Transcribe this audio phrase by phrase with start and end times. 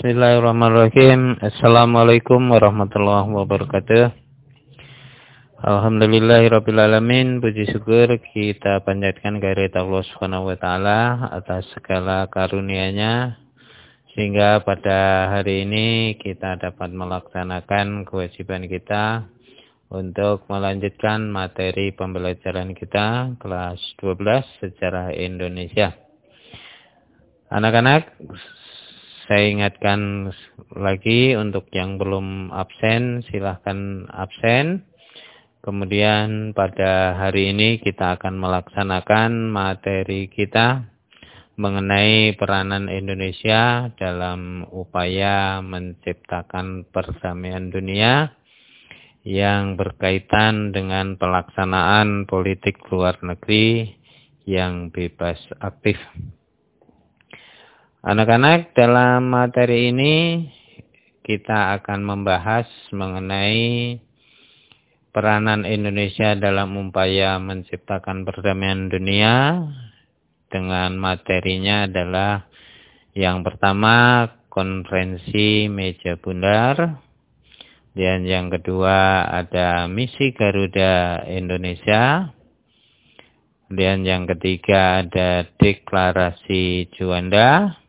[0.00, 1.36] Bismillahirrahmanirrahim.
[1.44, 4.08] Assalamualaikum warahmatullahi wabarakatuh.
[5.60, 7.44] Alhamdulillahirrabbilalamin.
[7.44, 13.44] Puji syukur kita panjatkan kehadirat Allah subhanahu wa ta'ala atas segala karunia-Nya.
[14.16, 19.28] Sehingga pada hari ini kita dapat melaksanakan kewajiban kita
[19.92, 25.92] untuk melanjutkan materi pembelajaran kita kelas 12 sejarah Indonesia.
[27.52, 28.16] Anak-anak,
[29.30, 30.34] saya ingatkan
[30.74, 34.82] lagi untuk yang belum absen, silahkan absen.
[35.62, 40.82] Kemudian pada hari ini kita akan melaksanakan materi kita
[41.54, 48.34] mengenai peranan Indonesia dalam upaya menciptakan perdamaian dunia
[49.22, 53.94] yang berkaitan dengan pelaksanaan politik luar negeri
[54.42, 56.02] yang bebas aktif.
[58.00, 60.48] Anak-anak, dalam materi ini
[61.20, 62.64] kita akan membahas
[62.96, 64.00] mengenai
[65.12, 69.68] peranan Indonesia dalam upaya menciptakan perdamaian dunia.
[70.48, 72.48] Dengan materinya adalah
[73.12, 77.04] yang pertama konferensi meja bundar.
[77.92, 82.32] Dan yang kedua ada misi Garuda Indonesia.
[83.68, 87.79] Dan yang ketiga ada deklarasi Juanda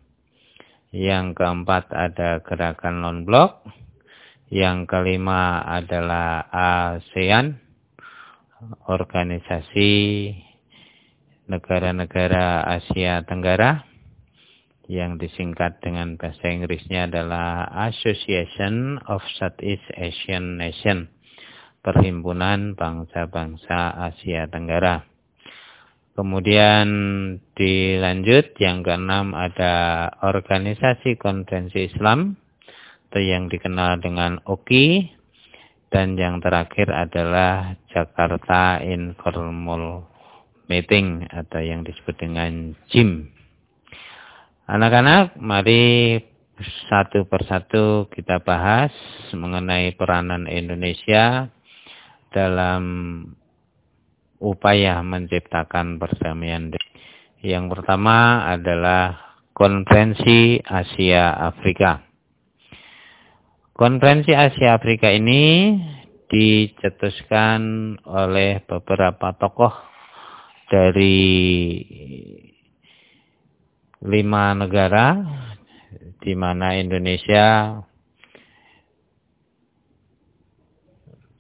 [0.92, 3.64] yang keempat ada gerakan non-blok.
[4.52, 7.56] Yang kelima adalah ASEAN,
[8.92, 9.92] organisasi
[11.48, 13.88] negara-negara Asia Tenggara
[14.92, 21.08] yang disingkat dengan bahasa Inggrisnya adalah Association of Southeast Asian Nation,
[21.80, 25.11] Perhimpunan Bangsa-Bangsa Asia Tenggara.
[26.12, 26.88] Kemudian
[27.56, 32.36] dilanjut yang keenam ada organisasi konvensi Islam
[33.08, 35.08] atau yang dikenal dengan OKI
[35.92, 40.08] dan yang terakhir adalah Jakarta Informal
[40.72, 43.28] Meeting atau yang disebut dengan JIM.
[44.72, 46.16] Anak-anak, mari
[46.88, 48.92] satu persatu kita bahas
[49.36, 51.52] mengenai peranan Indonesia
[52.32, 52.84] dalam
[54.42, 56.74] upaya menciptakan perdamaian.
[57.46, 62.02] Yang pertama adalah Konferensi Asia Afrika.
[63.78, 65.78] Konferensi Asia Afrika ini
[66.32, 67.62] dicetuskan
[68.08, 69.74] oleh beberapa tokoh
[70.72, 71.38] dari
[74.02, 75.20] lima negara
[76.24, 77.78] di mana Indonesia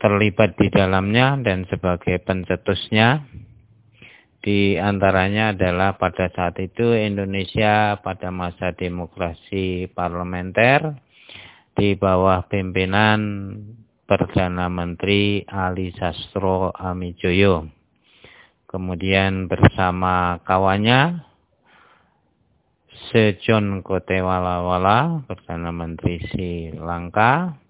[0.01, 3.21] terlibat di dalamnya dan sebagai pencetusnya
[4.41, 10.97] di antaranya adalah pada saat itu Indonesia pada masa demokrasi parlementer
[11.77, 13.21] di bawah pimpinan
[14.09, 17.69] Perdana Menteri Ali Sastro Amijoyo.
[18.65, 21.21] Kemudian bersama kawannya
[23.13, 27.60] Sejon Kotewala Perdana Menteri Sri Lanka,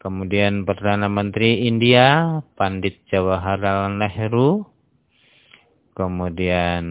[0.00, 4.64] Kemudian Perdana Menteri India, Pandit Jawaharlal Nehru.
[5.92, 6.84] Kemudian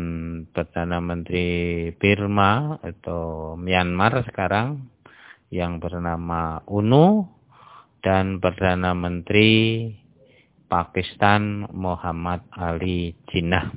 [0.53, 4.93] Perdana Menteri Burma atau Myanmar sekarang
[5.49, 7.25] yang bernama UNU
[8.05, 9.89] dan Perdana Menteri
[10.69, 13.73] Pakistan Muhammad Ali Jinnah.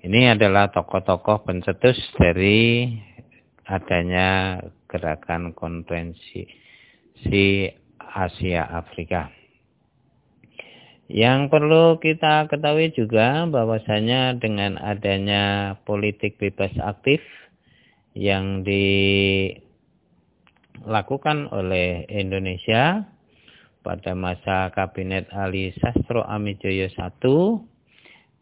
[0.00, 2.88] Ini adalah tokoh-tokoh pencetus dari
[3.68, 6.64] adanya gerakan konvensi
[7.24, 9.32] si Asia Afrika.
[11.06, 17.22] Yang perlu kita ketahui juga bahwasanya dengan adanya politik bebas aktif
[18.18, 19.62] yang dilakukan
[21.54, 23.06] oleh Indonesia
[23.86, 27.10] pada masa Kabinet Ali Sastro Amijoyo I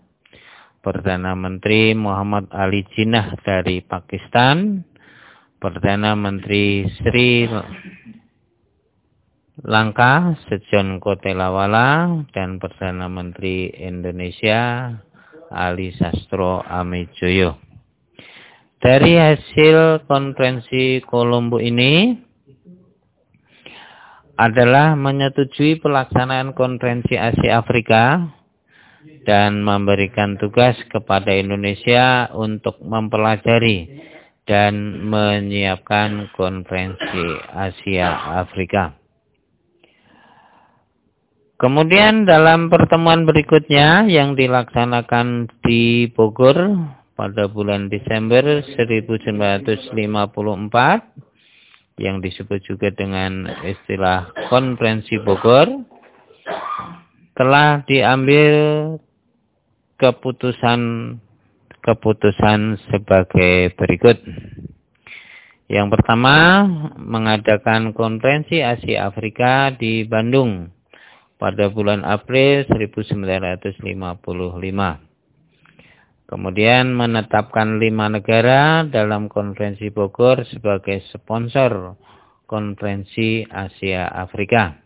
[0.79, 4.87] Perdana Menteri Muhammad Ali Jinnah dari Pakistan,
[5.59, 7.51] Perdana Menteri Sri
[9.67, 14.95] Lanka Sejon Kotelawala dan Perdana Menteri Indonesia
[15.51, 17.68] Ali Sastro Amejoyo.
[18.79, 22.15] Dari hasil konferensi Kolombo ini
[24.39, 28.23] adalah menyetujui pelaksanaan konferensi Asia Afrika
[29.27, 33.99] dan memberikan tugas kepada Indonesia untuk mempelajari
[34.47, 38.95] dan menyiapkan konferensi Asia Afrika.
[41.59, 46.79] Kemudian dalam pertemuan berikutnya yang dilaksanakan di Bogor
[47.19, 49.91] pada bulan Desember 1954
[51.99, 55.67] yang disebut juga dengan istilah konferensi Bogor
[57.35, 58.55] telah diambil
[59.99, 60.81] keputusan
[61.83, 64.23] keputusan sebagai berikut.
[65.67, 66.65] Yang pertama,
[66.97, 70.71] mengadakan konferensi Asia Afrika di Bandung
[71.37, 75.18] pada bulan April 1955.
[76.29, 81.97] Kemudian menetapkan lima negara dalam konferensi Bogor sebagai sponsor
[82.45, 84.77] konferensi Asia Afrika.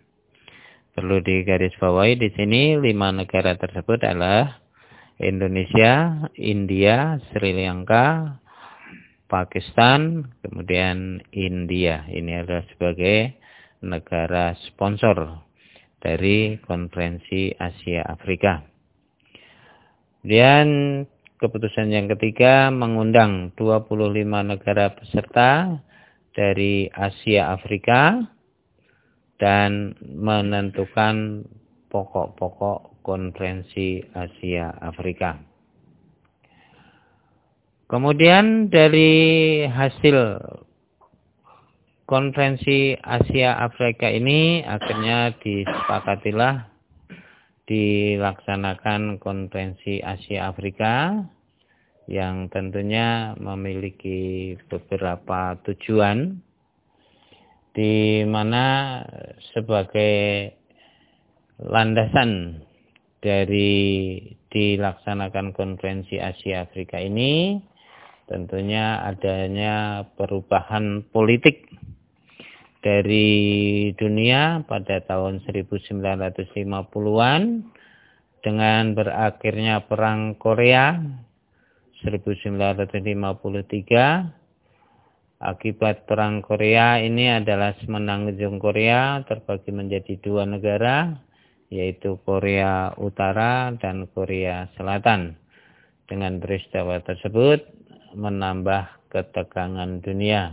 [0.94, 4.62] Perlu digarisbawahi di sini lima negara tersebut adalah
[5.18, 8.38] Indonesia, India, Sri Lanka,
[9.26, 12.06] Pakistan, kemudian India.
[12.06, 13.34] Ini adalah sebagai
[13.82, 15.42] negara sponsor
[15.98, 18.62] dari konferensi Asia Afrika.
[20.22, 20.68] Kemudian
[21.42, 25.82] keputusan yang ketiga mengundang 25 negara peserta
[26.30, 28.22] dari Asia Afrika
[29.42, 31.42] dan menentukan
[31.90, 35.42] pokok-pokok Konferensi Asia Afrika.
[37.90, 40.38] Kemudian dari hasil
[42.08, 46.71] konferensi Asia Afrika ini akhirnya disepakatilah
[47.66, 51.22] dilaksanakan konferensi Asia Afrika
[52.10, 56.42] yang tentunya memiliki beberapa tujuan
[57.72, 59.00] di mana
[59.54, 60.52] sebagai
[61.62, 62.60] landasan
[63.22, 64.18] dari
[64.50, 67.62] dilaksanakan konferensi Asia Afrika ini
[68.26, 71.70] tentunya adanya perubahan politik
[72.82, 77.42] dari dunia pada tahun 1950-an
[78.42, 80.98] dengan berakhirnya perang Korea
[82.02, 84.34] 1953
[85.42, 91.14] akibat perang Korea ini adalah semenanjung Korea terbagi menjadi dua negara
[91.72, 95.40] yaitu Korea Utara dan Korea Selatan.
[96.04, 97.64] Dengan peristiwa tersebut
[98.12, 100.52] menambah ketegangan dunia.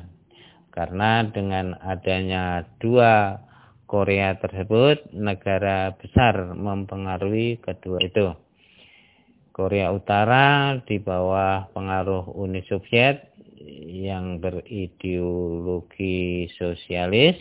[0.80, 3.36] Karena dengan adanya dua
[3.84, 8.32] Korea tersebut, negara besar mempengaruhi kedua itu.
[9.52, 13.36] Korea Utara di bawah pengaruh Uni Soviet
[13.92, 17.36] yang berideologi sosialis,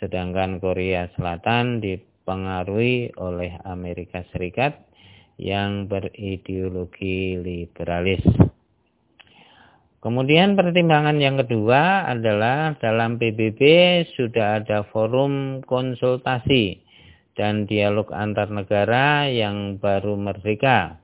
[0.00, 4.80] sedangkan Korea Selatan di dipengaruhi oleh Amerika Serikat
[5.36, 8.53] yang berideologi liberalis.
[10.04, 13.64] Kemudian pertimbangan yang kedua adalah dalam PBB
[14.12, 16.84] sudah ada forum konsultasi
[17.32, 21.00] dan dialog antar negara yang baru merdeka.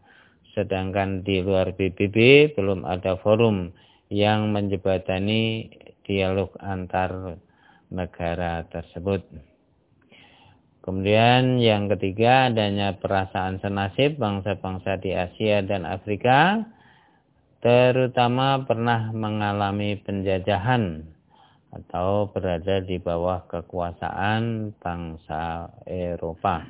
[0.53, 3.73] Sedangkan di luar PBB belum ada forum
[4.13, 5.73] yang menjebatani
[6.05, 7.41] dialog antar
[7.89, 9.25] negara tersebut.
[10.85, 16.69] Kemudian yang ketiga adanya perasaan senasib bangsa-bangsa di Asia dan Afrika
[17.61, 21.05] terutama pernah mengalami penjajahan
[21.71, 26.67] atau berada di bawah kekuasaan bangsa Eropa.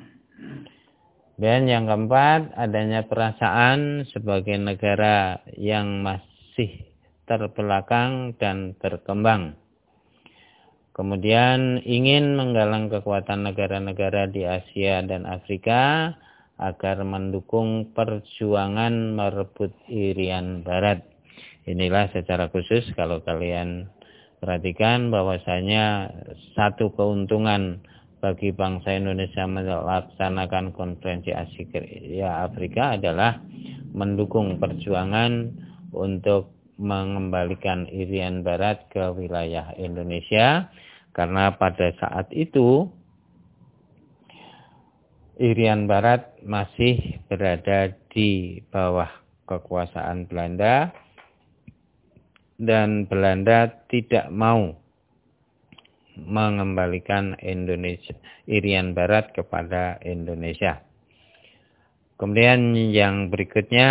[1.41, 6.85] Dan yang keempat, adanya perasaan sebagai negara yang masih
[7.25, 9.57] terbelakang dan berkembang
[10.91, 16.13] Kemudian ingin menggalang kekuatan negara-negara di Asia dan Afrika
[16.61, 21.01] agar mendukung perjuangan merebut Irian Barat.
[21.65, 23.89] Inilah secara khusus kalau kalian
[24.41, 26.09] Perhatikan bahwasanya
[26.57, 27.77] satu keuntungan
[28.25, 33.37] bagi bangsa Indonesia melaksanakan konferensi Asia Afrika adalah
[33.93, 35.53] mendukung perjuangan
[35.93, 40.73] untuk mengembalikan Irian Barat ke wilayah Indonesia
[41.13, 42.89] karena pada saat itu
[45.41, 49.09] Irian Barat masih berada di bawah
[49.49, 50.93] kekuasaan Belanda
[52.61, 54.77] dan Belanda tidak mau
[56.13, 58.13] mengembalikan Indonesia
[58.45, 60.77] Irian Barat kepada Indonesia.
[62.21, 63.89] Kemudian yang berikutnya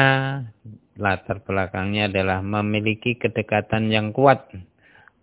[1.03, 4.55] latar belakangnya adalah memiliki kedekatan yang kuat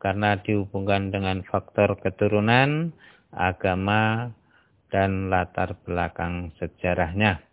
[0.03, 2.91] karena dihubungkan dengan faktor keturunan,
[3.31, 4.35] agama,
[4.93, 7.43] dan latar belakang sejarahnya.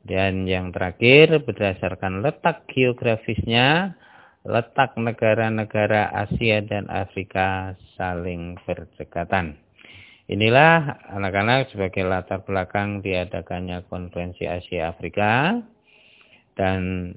[0.00, 3.94] Dan yang terakhir berdasarkan letak geografisnya,
[4.48, 9.60] letak negara-negara Asia dan Afrika saling berdekatan.
[10.30, 15.58] Inilah anak-anak sebagai latar belakang diadakannya konferensi Asia Afrika
[16.54, 17.12] dan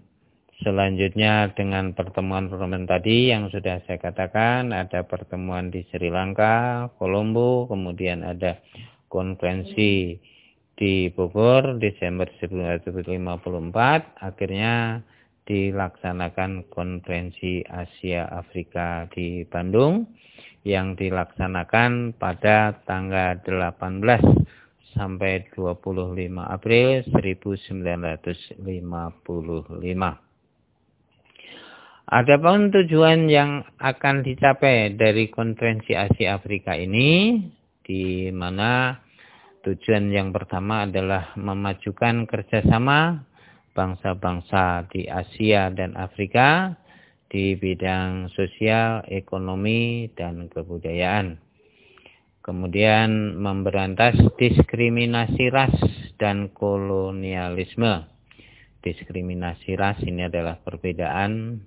[0.65, 8.25] selanjutnya dengan pertemuan-pertemuan tadi yang sudah saya katakan ada pertemuan di Sri Lanka, Kolombo, kemudian
[8.25, 8.57] ada
[9.13, 10.17] konferensi
[10.73, 15.05] di Bogor Desember 1954 akhirnya
[15.45, 20.09] dilaksanakan konferensi Asia Afrika di Bandung
[20.65, 28.63] yang dilaksanakan pada tanggal 18 sampai 25 April 1955.
[32.03, 37.41] Adapun tujuan yang akan dicapai dari konferensi Asia Afrika ini
[37.83, 39.02] di mana
[39.63, 43.23] tujuan yang pertama adalah memajukan kerjasama
[43.71, 46.75] bangsa-bangsa di Asia dan Afrika
[47.31, 51.41] di bidang sosial, ekonomi, dan kebudayaan.
[52.43, 55.73] Kemudian memberantas diskriminasi ras
[56.19, 58.05] dan kolonialisme.
[58.83, 61.63] Diskriminasi ras ini adalah perbedaan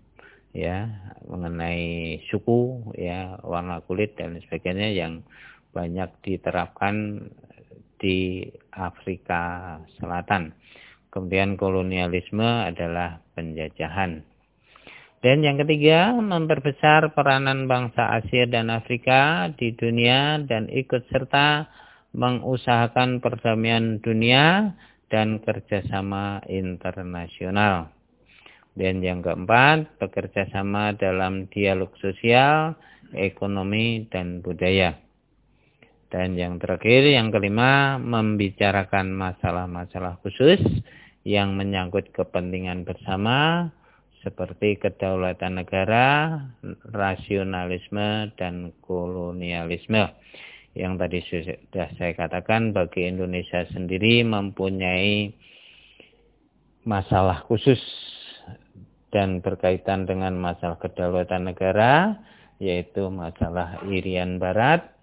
[0.52, 0.84] ya
[1.24, 5.24] mengenai suku, ya warna kulit dan sebagainya yang
[5.72, 7.24] banyak diterapkan
[8.00, 10.52] di Afrika Selatan.
[11.08, 14.20] Kemudian kolonialisme adalah penjajahan.
[15.24, 21.66] Dan yang ketiga, memperbesar peranan bangsa Asia dan Afrika di dunia dan ikut serta
[22.12, 24.76] mengusahakan perdamaian dunia
[25.08, 27.90] dan kerjasama internasional.
[28.76, 32.76] Dan yang keempat, bekerja sama dalam dialog sosial,
[33.16, 35.05] ekonomi, dan budaya.
[36.06, 40.62] Dan yang terakhir, yang kelima, membicarakan masalah-masalah khusus
[41.26, 43.68] yang menyangkut kepentingan bersama
[44.22, 46.38] seperti kedaulatan negara,
[46.90, 50.10] rasionalisme, dan kolonialisme.
[50.74, 55.30] Yang tadi sudah saya katakan bagi Indonesia sendiri mempunyai
[56.86, 57.78] masalah khusus
[59.14, 62.18] dan berkaitan dengan masalah kedaulatan negara,
[62.58, 64.95] yaitu masalah Irian Barat,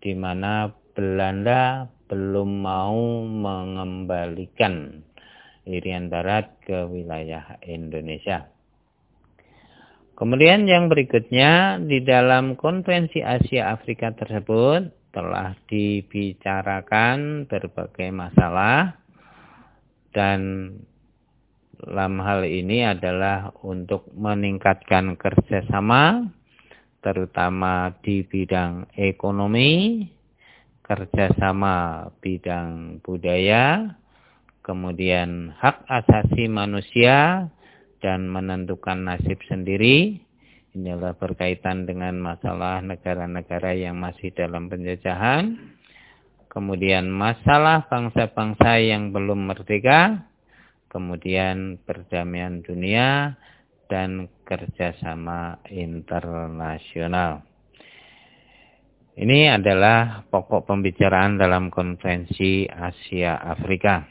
[0.00, 5.04] di mana Belanda belum mau mengembalikan
[5.68, 8.48] Irian Barat ke wilayah Indonesia.
[10.18, 19.00] Kemudian yang berikutnya di dalam konvensi Asia Afrika tersebut telah dibicarakan berbagai masalah
[20.12, 20.40] dan
[21.80, 26.28] dalam hal ini adalah untuk meningkatkan kerjasama
[27.00, 30.04] terutama di bidang ekonomi,
[30.84, 33.96] kerjasama bidang budaya,
[34.60, 37.48] kemudian hak asasi manusia
[38.04, 40.20] dan menentukan nasib sendiri.
[40.70, 45.58] Inilah berkaitan dengan masalah negara-negara yang masih dalam penjajahan.
[46.46, 50.30] Kemudian masalah bangsa-bangsa yang belum merdeka.
[50.90, 53.38] Kemudian perdamaian dunia
[53.90, 57.42] dan kerjasama internasional.
[59.18, 64.06] Ini adalah pokok pembicaraan dalam konferensi Asia Afrika.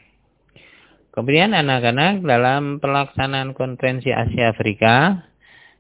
[1.10, 5.26] Kemudian anak-anak dalam pelaksanaan konferensi Asia Afrika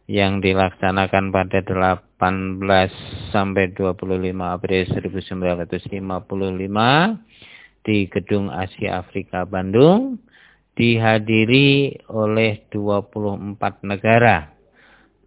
[0.09, 2.17] yang dilaksanakan pada 18
[3.29, 4.09] sampai 25
[4.41, 10.17] April 1955 di Gedung Asia Afrika Bandung
[10.79, 14.47] dihadiri oleh 24 negara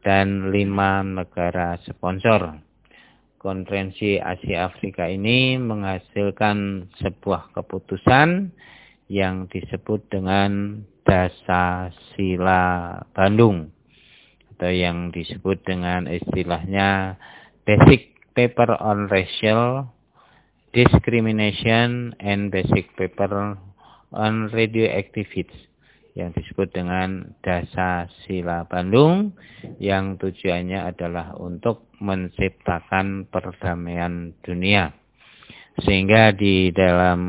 [0.01, 0.57] dan 5
[1.05, 2.57] negara sponsor.
[3.37, 8.49] Konferensi Asia Afrika ini menghasilkan sebuah keputusan
[9.13, 13.69] yang disebut dengan Dasa Sila Bandung
[14.57, 17.21] atau yang disebut dengan istilahnya
[17.69, 19.91] Basic Paper on Racial
[20.73, 23.59] Discrimination and Basic Paper
[24.13, 25.73] on Radioactivities
[26.13, 29.33] yang disebut dengan Dasa Sila Bandung
[29.81, 34.93] yang tujuannya adalah untuk menciptakan perdamaian dunia.
[35.81, 37.21] Sehingga di dalam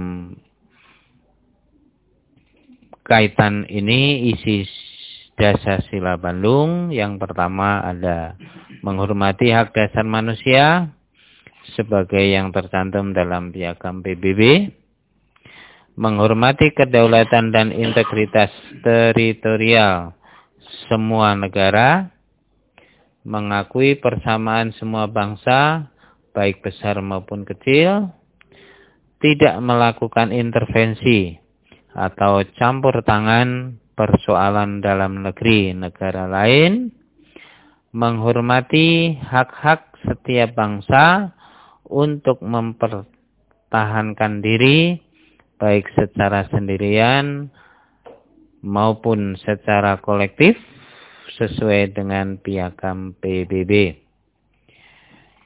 [3.08, 4.68] kaitan ini isi
[5.40, 8.36] Dasa Sila Bandung yang pertama ada
[8.84, 10.92] menghormati hak dasar manusia
[11.80, 14.70] sebagai yang tercantum dalam piagam PBB
[15.94, 18.50] menghormati kedaulatan dan integritas
[18.82, 20.18] teritorial
[20.90, 22.10] semua negara,
[23.22, 25.92] mengakui persamaan semua bangsa,
[26.34, 28.10] baik besar maupun kecil,
[29.22, 31.38] tidak melakukan intervensi
[31.94, 36.90] atau campur tangan persoalan dalam negeri negara lain,
[37.94, 41.38] menghormati hak-hak setiap bangsa
[41.86, 45.13] untuk mempertahankan diri
[45.64, 47.48] baik secara sendirian
[48.60, 50.60] maupun secara kolektif
[51.40, 53.96] sesuai dengan piagam PBB.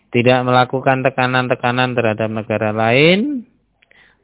[0.09, 3.45] Tidak melakukan tekanan-tekanan terhadap negara lain,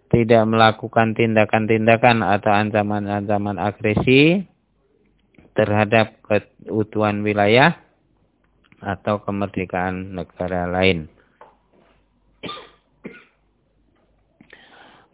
[0.10, 4.42] tidak melakukan tindakan-tindakan atau ancaman-ancaman agresi
[5.54, 7.78] terhadap keutuhan wilayah
[8.82, 11.13] atau kemerdekaan negara lain.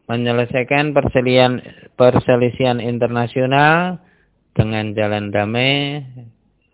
[0.09, 1.61] Menyelesaikan perselisihan,
[1.93, 4.01] perselisihan internasional
[4.57, 6.01] dengan jalan damai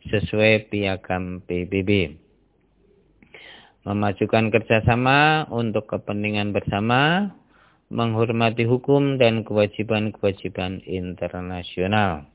[0.08, 2.16] sesuai piagam PBB.
[3.86, 7.36] Memajukan kerjasama untuk kepentingan bersama,
[7.92, 12.26] menghormati hukum dan kewajiban-kewajiban internasional.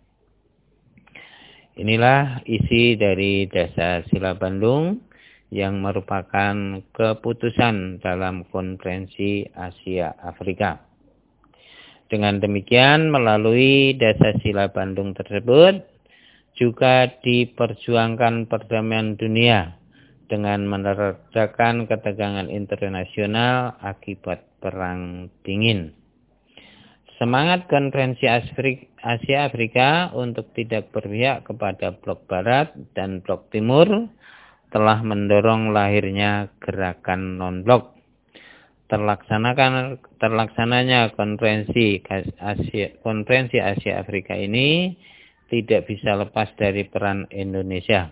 [1.75, 5.00] Inilah isi dari Dasa Sila Bandung
[5.50, 6.54] yang merupakan
[6.95, 10.89] keputusan dalam konferensi Asia Afrika.
[12.10, 15.78] Dengan demikian, melalui dasar sila Bandung tersebut,
[16.58, 19.78] juga diperjuangkan perdamaian dunia
[20.26, 25.94] dengan meredakan ketegangan internasional akibat perang dingin.
[27.14, 33.86] Semangat konferensi Asia Afrika untuk tidak berpihak kepada blok barat dan blok timur
[34.73, 38.00] telah mendorong lahirnya gerakan non-blok
[38.90, 42.02] terlaksanakan terlaksananya konferensi
[42.42, 44.98] Asia konferensi Asia Afrika ini
[45.46, 48.10] tidak bisa lepas dari peran Indonesia.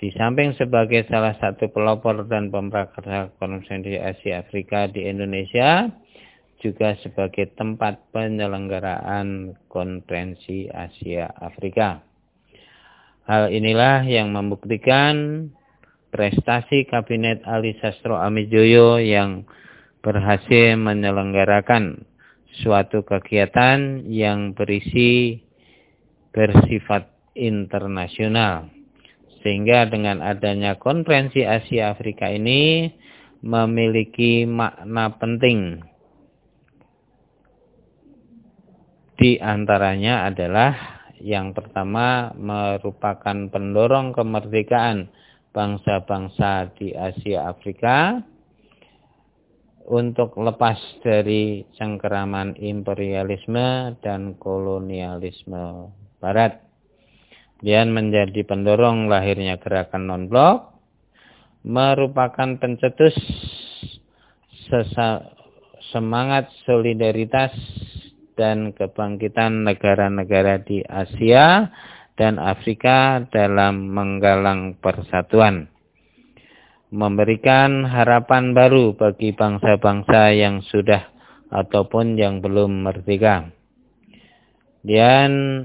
[0.00, 5.92] Di samping sebagai salah satu pelopor dan pemrakarsa konferensi Asia Afrika di Indonesia,
[6.60, 12.00] juga sebagai tempat penyelenggaraan konferensi Asia Afrika.
[13.28, 15.48] Hal inilah yang membuktikan
[16.10, 19.46] prestasi Kabinet Ali Sastro Amijoyo yang
[20.02, 22.06] berhasil menyelenggarakan
[22.62, 25.40] suatu kegiatan yang berisi
[26.34, 28.70] bersifat internasional.
[29.40, 32.92] Sehingga dengan adanya konferensi Asia Afrika ini
[33.40, 35.80] memiliki makna penting.
[39.16, 45.12] Di antaranya adalah yang pertama merupakan pendorong kemerdekaan
[45.50, 48.22] bangsa-bangsa di Asia Afrika
[49.90, 55.90] untuk lepas dari cengkeraman imperialisme dan kolonialisme
[56.22, 56.62] barat.
[57.60, 60.72] Dan menjadi pendorong lahirnya gerakan non-blok
[61.60, 63.12] merupakan pencetus
[65.92, 67.52] semangat solidaritas
[68.40, 71.68] dan kebangkitan negara-negara di Asia
[72.20, 75.72] dan Afrika dalam menggalang persatuan.
[76.92, 81.00] Memberikan harapan baru bagi bangsa-bangsa yang sudah
[81.48, 83.48] ataupun yang belum merdeka.
[84.84, 85.64] Dan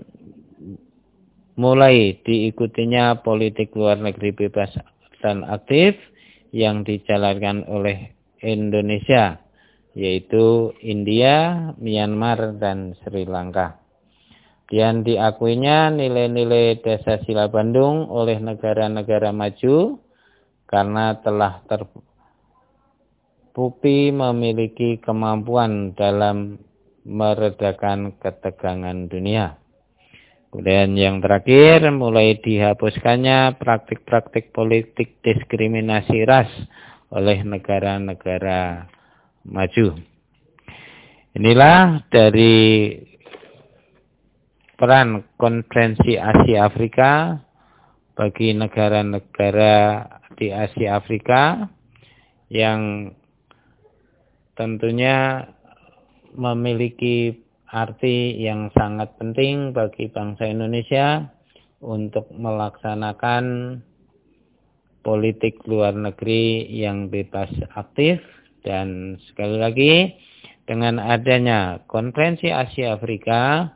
[1.59, 4.71] mulai diikutinya politik luar negeri bebas
[5.19, 5.99] dan aktif
[6.55, 9.43] yang dijalankan oleh Indonesia,
[9.91, 13.84] yaitu India, Myanmar, dan Sri Lanka.
[14.65, 20.01] Dan diakuinya nilai-nilai desa sila Bandung oleh negara-negara maju
[20.65, 21.61] karena telah
[23.53, 26.57] terbukti memiliki kemampuan dalam
[27.05, 29.61] meredakan ketegangan dunia.
[30.49, 36.49] Kemudian yang terakhir, mulai dihapuskannya praktik-praktik politik diskriminasi ras
[37.13, 38.89] oleh negara-negara
[39.45, 39.99] maju.
[41.35, 42.95] Inilah dari
[44.75, 47.39] peran konferensi Asia Afrika
[48.15, 50.03] bagi negara-negara
[50.35, 51.67] di Asia Afrika
[52.51, 53.11] yang
[54.55, 55.47] tentunya
[56.35, 57.35] memiliki
[57.71, 61.27] arti yang sangat penting bagi bangsa Indonesia
[61.83, 63.79] untuk melaksanakan
[65.03, 68.19] politik luar negeri yang bebas aktif.
[68.65, 69.93] Dan sekali lagi
[70.65, 73.69] dengan adanya konferensi Asia Afrika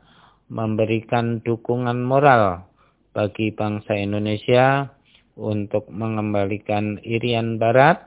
[0.50, 2.66] memberikan dukungan moral
[3.14, 4.90] bagi bangsa Indonesia
[5.38, 8.02] untuk mengembalikan Irian Barat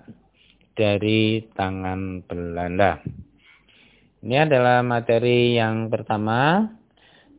[0.75, 2.99] dari tangan Belanda.
[4.23, 6.67] Ini adalah materi yang pertama.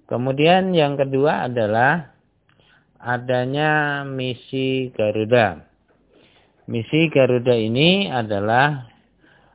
[0.04, 2.12] Kemudian yang kedua adalah
[3.00, 5.64] adanya misi Garuda.
[6.68, 8.88] Misi Garuda ini adalah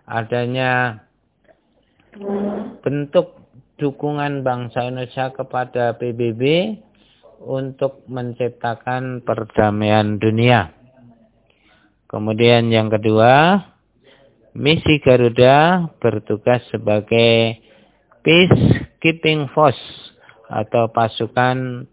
[0.09, 0.97] adanya
[2.81, 3.38] bentuk
[3.79, 6.75] dukungan bangsa Indonesia kepada PBB
[7.39, 10.75] untuk menciptakan perdamaian dunia.
[12.11, 13.63] Kemudian yang kedua,
[14.51, 17.63] misi Garuda bertugas sebagai
[18.21, 19.79] peacekeeping force
[20.51, 21.87] atau pasukan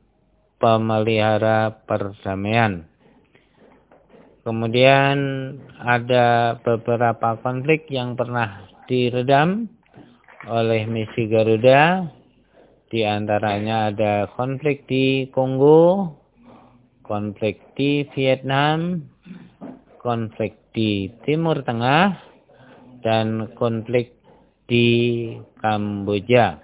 [0.58, 2.88] pemelihara perdamaian.
[4.42, 5.18] Kemudian
[5.82, 9.75] ada beberapa konflik yang pernah diredam
[10.46, 12.06] oleh misi Garuda.
[12.86, 16.14] Di antaranya ada konflik di Kongo,
[17.02, 19.02] konflik di Vietnam,
[19.98, 22.14] konflik di Timur Tengah,
[23.02, 24.14] dan konflik
[24.70, 24.86] di
[25.58, 26.62] Kamboja,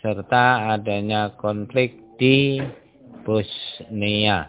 [0.00, 2.56] serta adanya konflik di
[3.20, 4.48] Bosnia.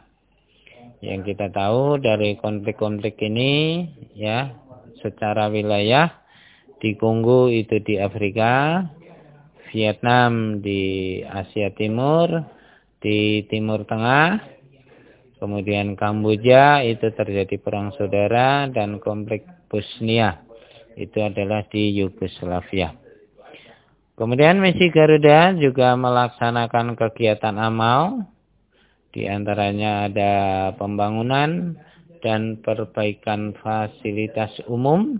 [1.03, 3.83] Yang kita tahu dari konflik-konflik ini
[4.15, 4.53] ya
[5.01, 6.20] secara wilayah
[6.81, 8.81] di Kongo itu di Afrika,
[9.69, 12.27] Vietnam di Asia Timur,
[12.97, 14.41] di Timur Tengah,
[15.37, 20.41] kemudian Kamboja itu terjadi perang saudara dan konflik Bosnia
[20.99, 22.91] itu adalah di Yugoslavia.
[24.19, 28.27] Kemudian misi Garuda juga melaksanakan kegiatan amal,
[29.09, 30.33] di antaranya ada
[30.77, 31.73] pembangunan
[32.21, 35.17] dan perbaikan fasilitas umum,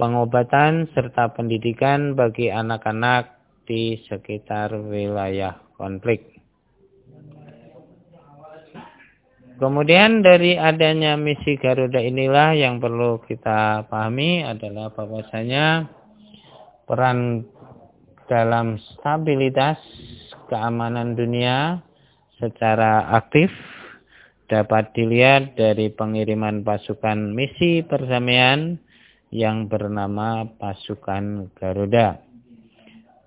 [0.00, 3.36] pengobatan serta pendidikan bagi anak-anak
[3.68, 6.40] di sekitar wilayah konflik.
[9.60, 15.84] Kemudian dari adanya misi Garuda inilah yang perlu kita pahami adalah bahwasanya
[16.88, 17.44] peran
[18.24, 19.76] dalam stabilitas
[20.48, 21.84] keamanan dunia
[22.40, 23.52] secara aktif
[24.48, 28.80] dapat dilihat dari pengiriman pasukan misi perdamaian
[29.30, 32.22] yang bernama pasukan Garuda.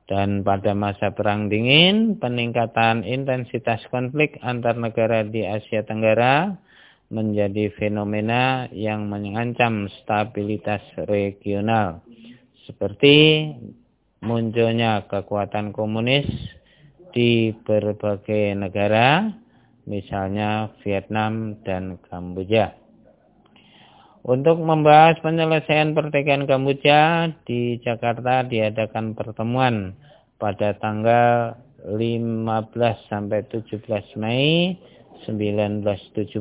[0.03, 6.59] Dan pada masa Perang Dingin, peningkatan intensitas konflik antar negara di Asia Tenggara
[7.07, 12.03] menjadi fenomena yang mengancam stabilitas regional.
[12.67, 13.47] Seperti
[14.19, 16.27] munculnya kekuatan komunis
[17.15, 19.31] di berbagai negara,
[19.87, 22.82] misalnya Vietnam dan Kamboja.
[24.23, 29.99] Untuk membahas penyelesaian pertikaian Kamboja di Jakarta diadakan pertemuan
[30.39, 32.47] pada tanggal 15
[33.11, 33.83] sampai 17
[34.15, 34.79] Mei
[35.27, 36.39] 1970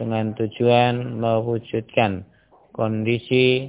[0.00, 2.24] dengan tujuan mewujudkan
[2.72, 3.68] kondisi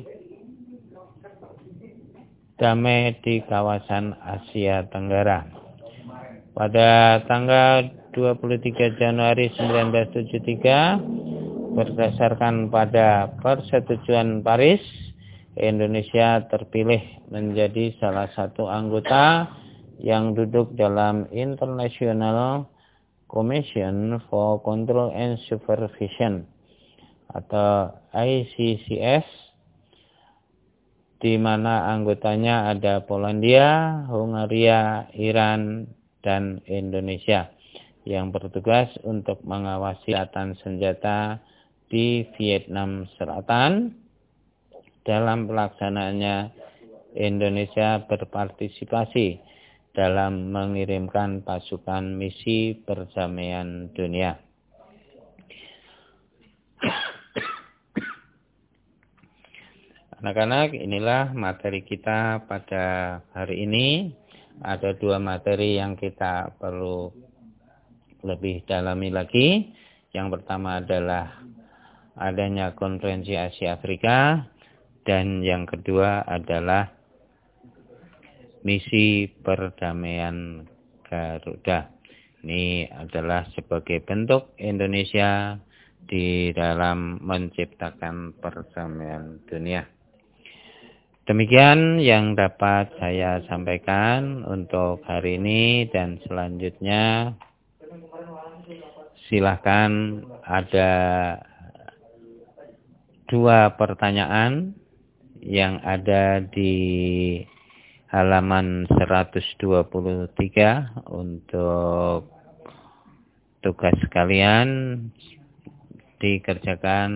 [2.56, 5.44] damai di kawasan Asia Tenggara.
[6.56, 11.43] Pada tanggal 23 Januari 1973
[11.74, 14.82] berdasarkan pada persetujuan Paris,
[15.58, 17.02] Indonesia terpilih
[17.34, 19.50] menjadi salah satu anggota
[19.98, 22.70] yang duduk dalam International
[23.26, 26.46] Commission for Control and Supervision
[27.34, 29.26] atau ICCS
[31.24, 35.88] di mana anggotanya ada Polandia, Hungaria, Iran,
[36.20, 37.50] dan Indonesia
[38.04, 41.40] yang bertugas untuk mengawasi latan senjata
[41.94, 43.94] di Vietnam Selatan.
[45.06, 46.50] Dalam pelaksanaannya
[47.14, 49.38] Indonesia berpartisipasi
[49.94, 54.42] dalam mengirimkan pasukan misi perdamaian dunia.
[60.24, 64.10] Anak-anak, inilah materi kita pada hari ini.
[64.64, 67.12] Ada dua materi yang kita perlu
[68.24, 69.68] lebih dalami lagi.
[70.16, 71.44] Yang pertama adalah
[72.18, 74.48] adanya konferensi Asia Afrika
[75.04, 76.94] dan yang kedua adalah
[78.64, 80.64] misi perdamaian
[81.04, 81.92] Garuda.
[82.44, 85.56] Ini adalah sebagai bentuk Indonesia
[86.04, 89.88] di dalam menciptakan perdamaian dunia.
[91.24, 97.32] Demikian yang dapat saya sampaikan untuk hari ini dan selanjutnya
[99.32, 100.92] silahkan ada
[103.28, 104.74] dua pertanyaan
[105.44, 107.44] yang ada di
[108.14, 110.32] halaman 123
[111.10, 112.30] untuk
[113.64, 115.00] tugas kalian
[116.22, 117.12] dikerjakan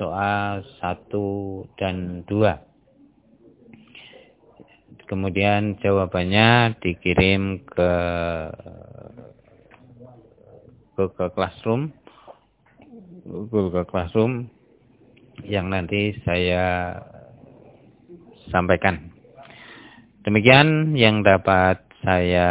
[0.00, 2.58] soal satu dan dua.
[5.06, 7.92] Kemudian jawabannya dikirim ke
[10.96, 11.92] Google Classroom.
[13.32, 14.52] Google Classroom
[15.48, 17.00] yang nanti saya
[18.52, 19.08] sampaikan.
[20.22, 22.48] Demikian yang dapat saya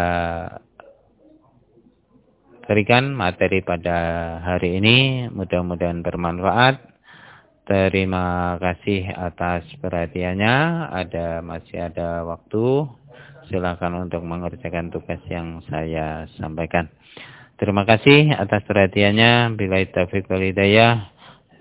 [2.65, 3.99] berikan materi pada
[4.41, 5.29] hari ini.
[5.29, 6.81] Mudah-mudahan bermanfaat.
[7.69, 10.89] Terima kasih atas perhatiannya.
[10.89, 12.89] Ada masih ada waktu.
[13.47, 16.89] Silakan untuk mengerjakan tugas yang saya sampaikan.
[17.61, 19.53] Terima kasih atas perhatiannya.
[19.53, 21.13] Bila taufiq wal hidayah.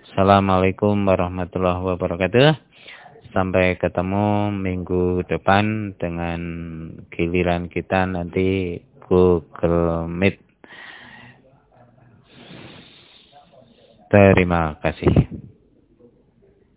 [0.09, 2.57] Assalamualaikum warahmatullahi wabarakatuh.
[3.37, 6.41] Sampai ketemu minggu depan dengan
[7.13, 10.41] giliran kita nanti Google Meet.
[14.09, 15.50] Terima kasih.